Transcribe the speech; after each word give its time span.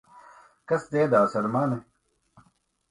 Kas 0.71 0.87
dziedās 0.95 1.39
ar 1.43 1.51
mani? 1.59 1.81